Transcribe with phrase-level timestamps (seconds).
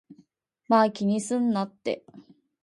[0.67, 2.03] まぁ、気にすんなって